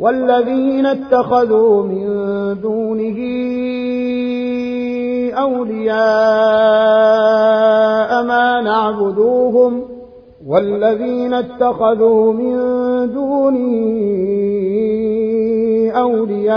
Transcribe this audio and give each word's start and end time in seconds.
والذين 0.00 0.86
اتخذوا 0.86 1.82
من 1.82 2.06
دونه 2.60 3.18
أولياء 5.38 5.96
ما 8.24 8.60
نعبدوهم 8.60 9.82
والذين 10.46 11.34
اتخذوا 11.34 12.32
من 12.32 12.56
دونه 13.12 13.96
أولياء 15.96 16.56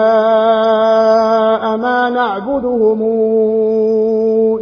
ما 1.78 2.10
نعبدهم 2.10 3.02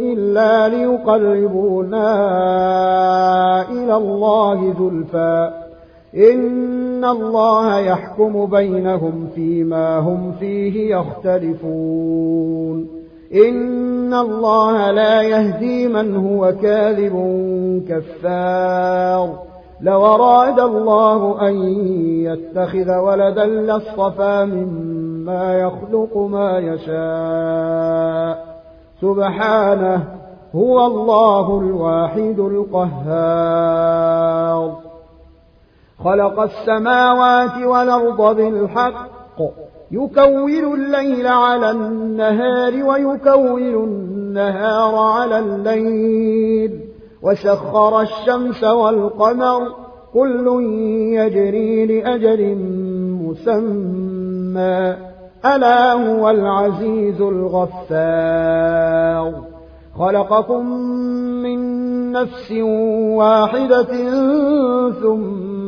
إلا 0.00 0.68
ليقربونا 0.68 2.08
إلى 3.70 3.96
الله 3.96 4.74
زلفى. 4.78 5.67
إن 6.14 7.04
الله 7.04 7.78
يحكم 7.78 8.46
بينهم 8.46 9.28
فيما 9.34 9.98
هم 9.98 10.32
فيه 10.32 10.96
يختلفون 10.96 12.88
إن 13.34 14.14
الله 14.14 14.90
لا 14.90 15.22
يهدي 15.22 15.88
من 15.88 16.16
هو 16.16 16.54
كاذب 16.62 17.12
كفار 17.88 19.34
لو 19.80 20.06
أراد 20.06 20.60
الله 20.60 21.48
أن 21.48 21.54
يتخذ 22.24 22.96
ولدا 22.96 23.46
لاصطفى 23.46 24.44
مما 24.52 25.58
يخلق 25.58 26.16
ما 26.16 26.58
يشاء 26.58 28.48
سبحانه 29.00 30.04
هو 30.54 30.86
الله 30.86 31.58
الواحد 31.60 32.38
القهار 32.38 33.68
خلق 36.04 36.40
السماوات 36.40 37.66
والأرض 37.66 38.36
بالحق. 38.36 39.08
يكور 39.90 40.74
الليل 40.74 41.26
على 41.26 41.70
النهار 41.70 42.84
ويكور 42.84 43.58
النهار 43.58 44.94
على 44.94 45.38
الليل. 45.38 46.80
وسخر 47.22 48.00
الشمس 48.00 48.64
والقمر. 48.64 49.62
كل 50.14 50.62
يجري 51.12 51.86
لأجل 51.86 52.56
مسمى. 53.22 54.96
ألا 55.54 55.92
هو 55.92 56.30
العزيز 56.30 57.20
الغفار. 57.20 59.32
خلقكم 59.98 60.66
من 61.42 61.58
نفس 62.12 62.52
واحدة 63.16 64.10
ثم 64.90 65.67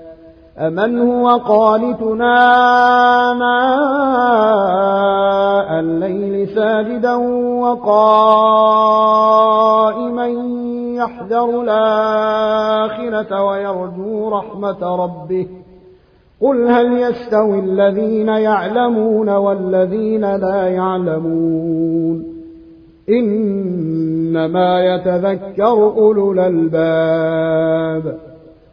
أمن 0.67 0.99
هو 0.99 1.37
قانتنا 1.37 2.33
ماء 3.33 4.59
الليل 5.79 6.47
ساجدا 6.55 7.15
وقائما 7.61 8.67
يحذر 10.97 11.61
الآخرة 11.61 13.43
ويرجو 13.43 14.29
رحمة 14.29 14.95
ربه 14.95 15.47
قل 16.41 16.67
هل 16.67 16.97
يستوي 16.97 17.59
الذين 17.59 18.27
يعلمون 18.27 19.29
والذين 19.29 20.35
لا 20.35 20.67
يعلمون 20.67 22.25
إنما 23.09 24.85
يتذكر 24.85 25.93
أولو 25.97 26.31
الألباب 26.31 28.30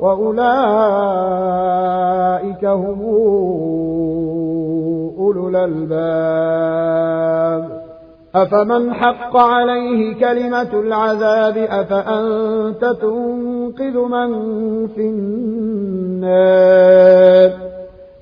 وأولئك 0.00 0.44
هم 2.64 3.02
أولو 5.18 5.48
الألباب. 5.48 7.00
أفمن 8.34 8.94
حق 8.94 9.36
عليه 9.36 10.14
كلمة 10.14 10.72
العذاب 10.72 11.56
أفأنت 11.56 12.84
تنقذ 12.84 13.98
من 13.98 14.30
في 14.86 15.00
النار؟ 15.00 16.30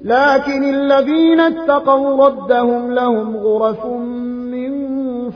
لكن 0.02 0.74
الذين 0.74 1.40
اتقوا 1.40 2.26
ربهم 2.26 2.92
لهم 2.92 3.36
غرف 3.36 3.86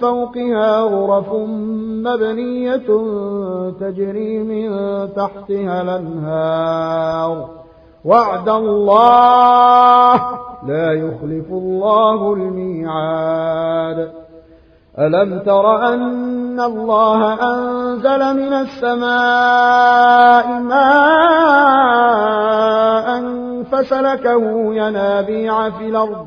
فوقها 0.03 0.81
غرف 0.81 1.33
مبنية 2.03 2.89
تجري 3.81 4.39
من 4.39 4.69
تحتها 5.15 5.83
الأنهار. 5.83 7.49
وعد 8.05 8.49
الله 8.49 10.15
لا 10.67 10.93
يخلف 10.93 11.47
الله 11.51 12.33
الميعاد. 12.33 14.13
ألم 14.99 15.39
تر 15.39 15.77
أن 15.77 16.61
الله 16.61 17.33
أنزل 17.55 18.37
من 18.37 18.53
السماء 18.53 19.03
ماء 20.61 20.83
فسلكه 23.63 24.75
ينابيع 24.75 25.71
في 25.71 25.87
الأرض. 25.89 26.27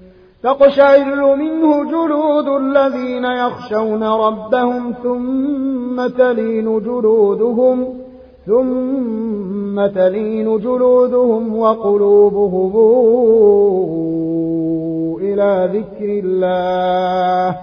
تقشعر 0.43 1.35
منه 1.35 1.83
جلود 1.91 2.47
الذين 2.47 3.25
يخشون 3.25 4.03
ربهم 4.03 4.93
ثم 5.03 6.07
تلين 6.07 6.79
جلودهم 6.79 7.87
ثم 8.47 9.87
تلين 9.87 10.59
جلودهم 10.59 11.57
وقلوبهم 11.57 12.71
إلى 15.21 15.69
ذكر 15.73 16.09
الله. 16.25 17.57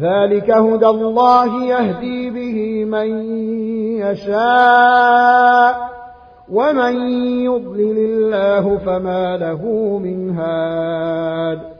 ذلك 0.00 0.50
هدى 0.50 0.86
الله 0.86 1.64
يهدي 1.64 2.30
به 2.30 2.84
من 2.84 3.08
يشاء 4.02 5.74
ومن 6.52 6.94
يضلل 7.44 7.98
الله 7.98 8.76
فما 8.76 9.36
له 9.36 9.62
من 9.98 10.30
هاد. 10.30 11.79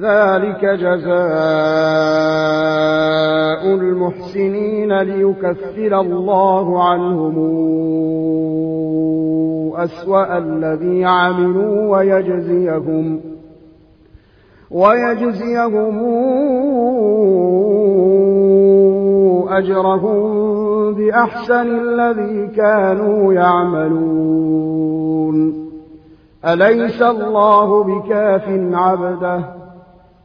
ذلك 0.00 0.64
جزاء 0.64 1.18
المحسنين 3.74 4.98
ليكفر 4.98 6.00
الله 6.00 6.82
عنهم 6.84 7.36
أسوأ 9.76 10.38
الذي 10.38 11.04
عملوا 11.04 11.96
ويجزيهم 11.96 13.20
ويجزيهم 14.70 15.98
أجرهم 19.48 20.48
بأحسن 20.94 21.66
الذي 21.80 22.46
كانوا 22.56 23.34
يعملون. 23.34 24.68
أليس 26.44 27.02
الله 27.02 27.84
بكاف 27.84 28.48
عبده؟ 28.72 29.57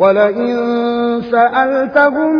ولئن 0.00 0.56
سألتهم 1.30 2.32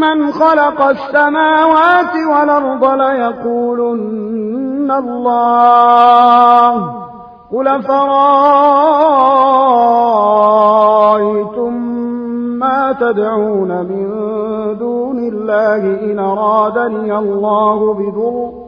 من 0.00 0.32
خلق 0.32 0.82
السماوات 0.82 2.14
والأرض 2.30 2.84
ليقولن 2.84 4.38
الله 4.90 6.72
قل 7.52 7.82
فرأيتم 7.82 8.38
ما 12.58 12.92
تدعون 13.00 13.68
من 13.68 14.08
دون 14.78 15.18
الله 15.18 16.12
إن 16.12 16.18
أرادني 16.18 17.18
الله 17.18 17.94
بضر 17.94 18.67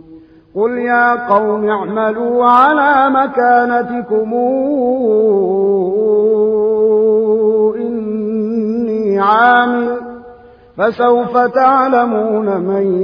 قل 0.55 0.77
يا 0.77 1.27
قوم 1.27 1.69
اعملوا 1.69 2.45
على 2.45 3.09
مكانتكم 3.09 4.33
إني 7.75 9.19
عامل 9.19 9.97
فسوف 10.77 11.37
تعلمون 11.37 12.57
من 12.61 13.01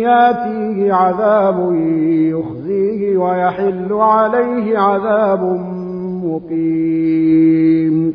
ياتيه 0.00 0.92
عذاب 0.92 1.72
يخزيه 2.32 3.16
ويحل 3.16 3.92
عليه 3.92 4.78
عذاب 4.78 5.42
مقيم 6.24 8.14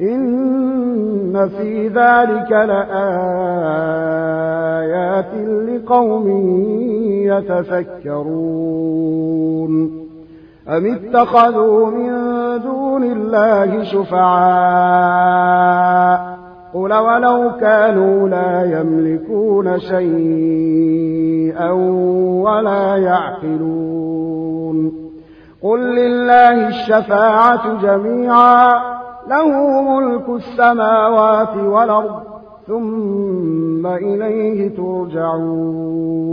إن 0.00 1.48
في 1.48 1.88
ذلك 1.88 2.50
لآيات 2.52 2.88
لقوم 5.68 6.28
يتفكرون 7.26 8.68
أم 10.68 10.86
اتخذوا 10.86 11.90
من 11.90 12.12
دون 12.62 13.04
الله 13.04 13.82
شفعاء 13.82 15.18
قل 16.74 16.94
ولو 16.94 17.52
كانوا 17.60 18.28
لا 18.28 18.80
يملكون 18.80 19.78
شيئا 19.78 21.70
ولا 22.42 22.96
يعقلون 22.96 24.92
قل 25.62 25.80
لله 25.80 26.68
الشفاعة 26.68 27.82
جميعا 27.82 28.97
له 29.28 29.80
ملك 29.80 30.28
السماوات 30.28 31.56
والأرض 31.56 32.22
ثم 32.66 33.86
إليه 33.86 34.76
ترجعون. 34.76 36.28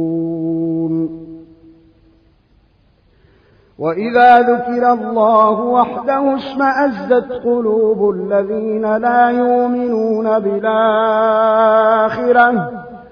وإذا 3.79 4.39
ذكر 4.39 4.93
الله 4.93 5.59
وحده 5.61 6.35
اشمأزت 6.35 7.31
قلوب 7.45 8.09
الذين 8.09 8.97
لا 8.97 9.29
يؤمنون 9.29 10.39
بالآخرة. 10.39 11.25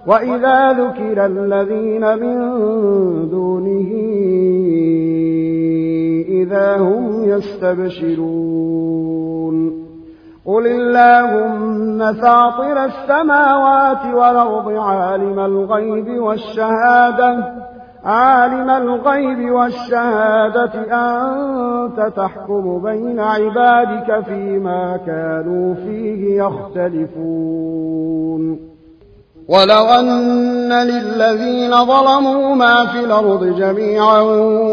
وإذا 0.08 0.72
ذكر 0.72 1.26
الذين 1.26 2.18
من 2.20 2.38
دونه 3.30 3.90
إذا 6.28 6.78
هم 6.78 7.24
يستبشرون. 7.24 8.74
قل 10.46 10.68
اللهم 10.68 12.14
فاطر 12.14 12.86
السماوات 12.86 14.06
والأرض 14.16 14.72
عالم 14.72 15.40
الغيب 15.40 16.22
والشهادة 16.22 17.54
عالم 18.06 18.70
الغيب 18.70 19.52
والشهادة 19.52 20.74
أنت 20.92 22.14
تحكم 22.16 22.82
بين 22.84 23.20
عبادك 23.20 24.20
فيما 24.26 24.98
كانوا 25.06 25.74
فيه 25.74 26.44
يختلفون. 26.44 27.94
ولو 29.48 29.86
أن 29.86 30.74
للذين 30.74 31.86
ظلموا 31.86 32.56
ما 32.56 32.86
في 32.86 33.00
الأرض 33.00 33.44
جميعا 33.44 34.22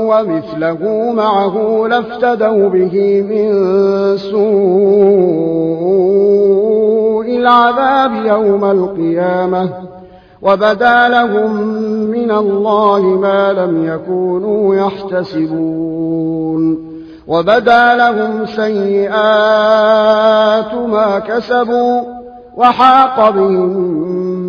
ومثله 0.08 1.12
معه 1.12 1.86
لافتدوا 1.88 2.68
به 2.68 3.22
من 3.28 3.50
سوء 4.16 4.40
العذاب 7.36 8.12
يوم 8.26 8.64
القيامة 8.64 9.70
وبدا 10.42 11.08
لهم 11.08 11.62
من 12.10 12.30
الله 12.30 13.00
ما 13.02 13.52
لم 13.52 13.84
يكونوا 13.84 14.74
يحتسبون 14.74 16.10
وبدا 17.28 17.94
لهم 17.96 18.46
سيئات 18.46 19.14
ما 20.74 21.18
كسبوا 21.18 22.00
وحاق 22.56 23.30
بهم 23.30 24.29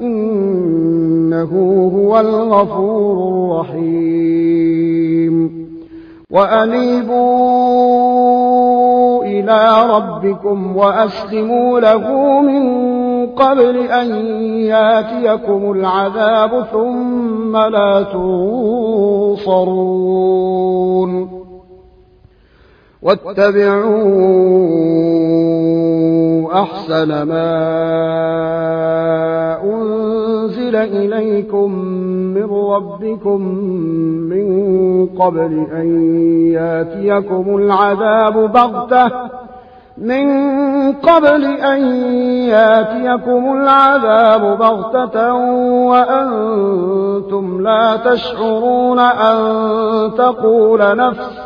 إنه 0.00 1.90
هو 1.96 2.20
الغفور 2.20 3.28
الرحيم. 3.28 4.86
وأنيبوا 6.30 7.16
إلى 9.24 9.86
ربكم 9.96 10.76
وأسلموا 10.76 11.80
له 11.80 12.40
من 12.40 12.66
قبل 13.26 13.76
أن 13.76 14.14
ياتيكم 14.56 15.72
العذاب 15.72 16.66
ثم 16.72 17.56
لا 17.56 18.02
تنصرون. 18.12 19.36
واتبعوا 23.06 24.62
أحسن 26.62 27.22
ما 27.22 27.46
أنزل 29.64 30.76
إليكم 30.76 31.72
من 32.34 32.50
ربكم 32.50 33.40
من 34.30 34.46
قبل 35.06 35.66
أن 35.72 35.88
ياتيكم 36.52 37.56
العذاب 37.56 38.52
بغتة. 38.52 39.10
من 39.98 40.26
قبل 40.92 41.44
أن 41.44 41.82
ياتيكم 42.48 43.56
العذاب 43.56 44.58
بغتة 44.58 45.34
وأنتم 45.88 47.62
لا 47.62 47.96
تشعرون 47.96 48.98
أن 48.98 49.36
تقول 50.18 50.96
نفس 50.96 51.45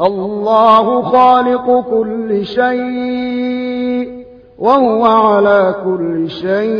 الله 0.00 1.02
خالق 1.02 1.84
كل 1.90 2.46
شيء 2.46 4.26
وهو 4.58 5.04
على 5.04 5.74
كل 5.84 6.30
شيء 6.30 6.76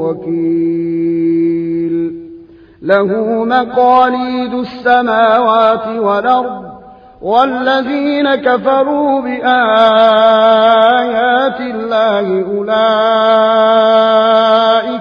وكيل. 0.00 1.10
له 2.82 3.44
مقاليد 3.44 4.54
السماوات 4.54 5.86
والأرض 5.98 6.70
والذين 7.22 8.34
كفروا 8.34 9.20
بآيات 9.20 9.50
الله 11.60 12.44
أولئك 12.56 12.70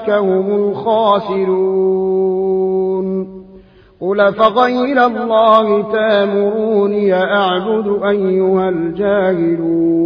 هم 0.10 0.56
الخاسرون. 0.56 2.09
قل 4.20 4.34
فغير 4.34 5.06
الله 5.06 5.92
تامروني 5.92 7.14
أعبد 7.14 8.04
أيها 8.04 8.70
الجاهلون. 8.70 10.00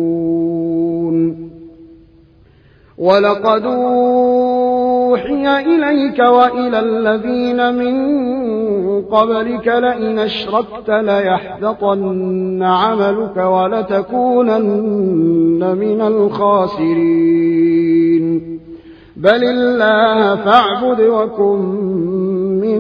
ولقد 2.98 3.66
أوحي 3.66 5.46
إليك 5.60 6.20
وإلى 6.20 6.80
الذين 6.80 7.74
من 7.76 7.96
قبلك 9.02 9.68
لئن 9.68 10.20
أشركت 10.20 10.90
ليحبطن 10.90 12.64
عملك 12.64 13.38
ولتكونن 13.38 14.48
من 15.78 16.02
الخاسرين. 16.02 17.44
بل 19.18 19.44
الله 19.44 20.36
فاعبد 20.36 21.02
وكن 21.02 22.43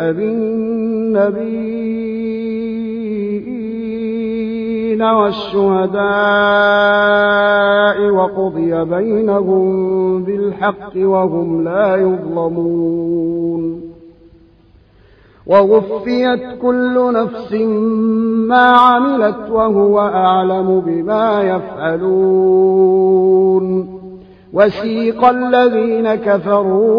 بالنبيين 0.00 1.80
والشهداء 5.02 6.00
وقضي 8.10 8.84
بينهم 8.84 10.22
بالحق 10.24 10.92
وهم 10.96 11.64
لا 11.64 11.96
يظلمون 11.96 13.80
ووفيت 15.46 16.40
كل 16.62 17.12
نفس 17.12 17.52
ما 18.48 18.66
عملت 18.66 19.50
وهو 19.50 20.00
أعلم 20.00 20.80
بما 20.80 21.42
يفعلون 21.42 22.90
وسيق 24.52 25.24
الذين 25.24 26.14
كفروا 26.14 26.90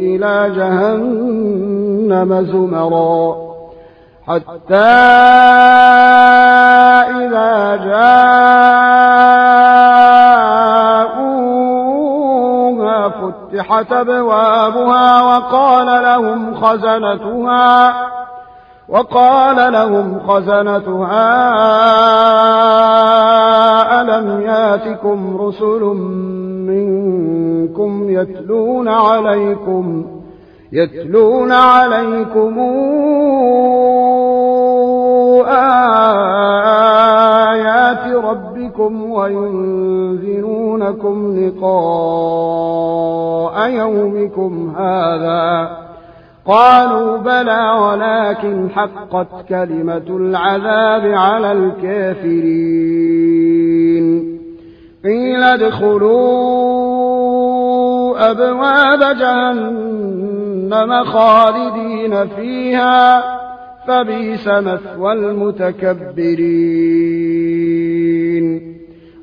إلى 0.00 0.52
جهنم 0.56 2.30
زمرا. 2.52 3.50
حتى 4.26 4.76
إذا 7.10 7.76
جاءوها 7.76 8.28
فتحت 13.08 13.92
أبوابها 13.92 15.22
وقال 15.22 16.02
لهم 16.02 16.54
خزنتها 16.54 17.94
وقال 18.88 19.72
لهم 19.72 20.20
خزنتها 20.28 21.30
ألم 24.00 24.40
ياتكم 24.40 25.36
رسل 25.40 25.82
منكم 27.60 28.10
يتلون 28.10 28.88
عليكم 28.88 30.06
يتلون 30.72 31.52
عليكم 31.52 32.58
آيات 37.50 38.14
ربكم 38.24 39.10
وينذرونكم 39.10 40.36
لقاء 41.38 42.90
يومكم 43.70 44.72
هذا. 44.76 45.70
قالوا 46.46 47.16
بلى 47.16 47.70
ولكن 47.80 48.70
حقت 48.70 49.26
كلمة 49.48 50.08
العذاب 50.08 51.12
على 51.14 51.52
الكافرين. 51.52 53.00
قيل 55.04 55.42
ادخلوا 55.42 56.99
أبواب 58.30 59.16
جهنم 59.18 61.04
خالدين 61.04 62.28
فيها 62.28 63.22
فبئس 63.86 64.48
مثوى 64.48 65.12
المتكبرين. 65.12 66.50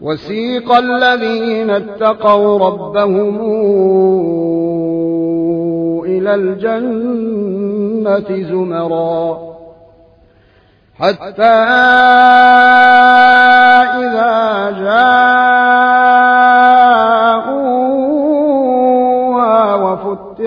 وسيق 0.01 0.71
الذين 0.71 1.69
اتقوا 1.69 2.59
ربهم 2.59 3.41
إلى 6.05 6.35
الجنة 6.35 7.69
زمرا. 8.51 9.47
حتى 10.99 11.43
إذا 14.03 14.71
جاءوها 14.79 15.46